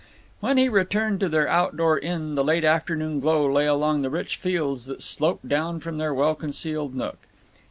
When 0.39 0.57
he 0.57 0.67
returned 0.67 1.19
to 1.19 1.29
their 1.29 1.47
outdoor 1.47 1.99
inn 1.99 2.33
the 2.33 2.43
late 2.43 2.63
afternoon 2.63 3.19
glow 3.19 3.45
lay 3.45 3.67
along 3.67 4.01
the 4.01 4.09
rich 4.09 4.35
fields 4.35 4.87
that 4.87 5.03
sloped 5.03 5.47
down 5.47 5.79
from 5.79 5.97
their 5.97 6.11
well 6.11 6.33
concealed 6.33 6.95
nook. 6.95 7.19